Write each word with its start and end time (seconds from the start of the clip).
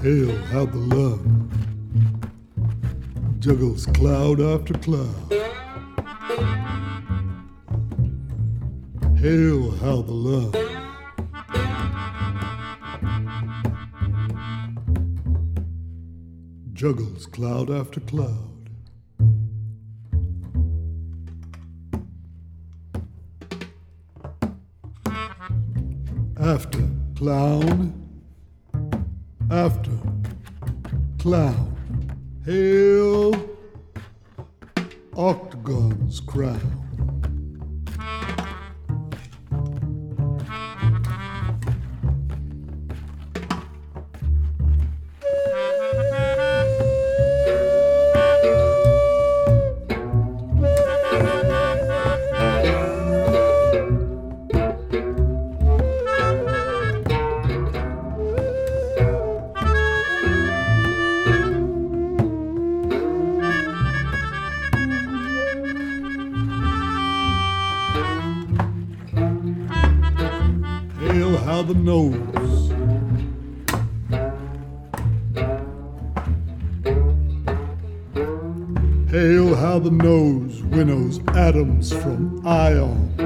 how 0.00 0.64
the 0.64 0.78
love 0.78 1.20
juggles 3.38 3.84
cloud 3.84 4.40
after 4.40 4.72
cloud. 4.78 5.30
Hail, 9.18 9.70
how 9.72 10.00
the 10.00 10.12
love 10.12 10.56
juggles 16.72 17.26
cloud 17.26 17.70
after 17.70 18.00
cloud. 18.00 18.70
After 26.38 26.88
clown, 27.16 28.09
after 29.50 29.90
cloud, 31.18 31.76
hail 32.44 33.34
octagon's 35.16 36.20
crown. 36.20 36.89
How 71.44 71.62
the 71.62 71.74
nose 71.74 72.70
Hail 79.10 79.56
how 79.56 79.80
the 79.80 79.90
nose 79.90 80.62
winnows 80.62 81.18
atoms 81.34 81.92
from 81.92 82.46
ions. 82.46 83.18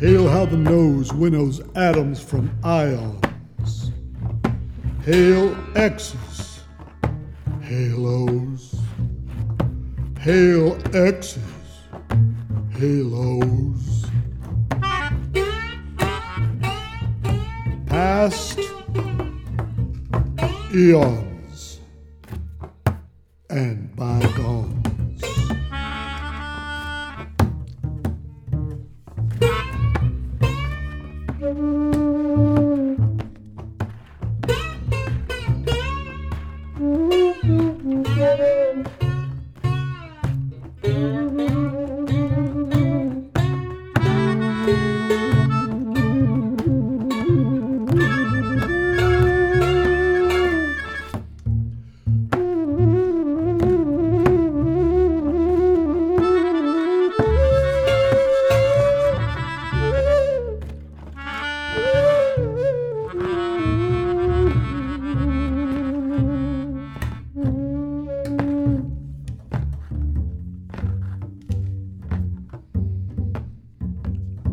Hail 0.00 0.28
how 0.28 0.46
the 0.46 0.56
nose 0.56 1.12
winnows 1.12 1.60
atoms 1.76 2.20
from 2.20 2.50
ions. 2.64 3.92
Hail 5.04 5.56
X's, 5.76 6.51
halos, 7.72 8.72
hail 10.20 10.76
X's, 10.92 11.38
halos. 12.78 14.06
Past 17.86 18.58
eons 20.74 21.31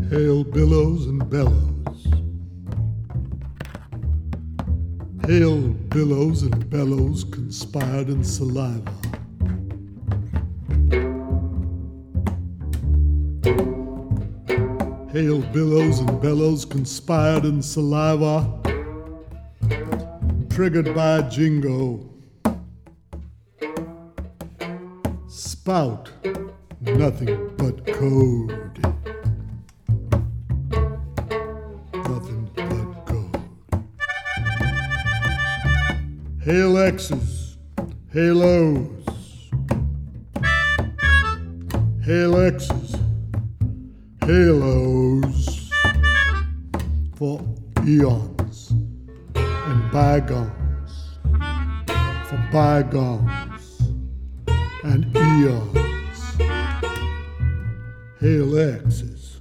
Hail 0.10 0.44
billows 0.44 1.06
and 1.06 1.30
bellows. 1.30 2.08
Hail 5.28 5.70
billows 5.90 6.42
and 6.42 6.68
bellows 6.68 7.24
conspired 7.26 8.10
in 8.10 8.24
saliva. 8.24 8.92
Hail 15.12 15.42
billows 15.54 16.00
and 16.00 16.20
bellows 16.20 16.66
conspired 16.66 17.46
in 17.46 17.62
saliva. 17.62 18.48
Triggered 20.50 20.96
by 20.96 21.22
jingo. 21.30 22.10
Spout 25.28 26.12
nothing 26.82 27.54
but 27.58 27.86
code. 27.86 28.89
Hail 36.50 36.80
X's, 36.80 37.58
halos. 38.12 39.06
Hail 42.04 42.40
X's, 42.40 42.96
halos 44.22 45.70
for 47.14 47.40
eons 47.86 48.72
and 49.36 49.92
bygones, 49.92 51.20
for 52.26 52.50
bygones 52.52 53.82
and 54.84 55.06
eons. 55.16 56.20
Hail 58.20 58.58
X's, 58.58 59.40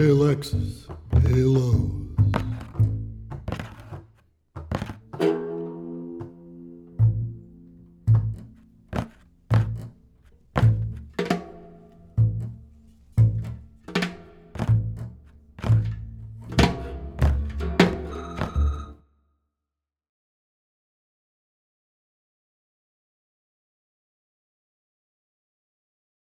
halos. 0.00 0.06
Hail 0.06 0.30
X's, 0.30 0.86
halos. 1.12 1.99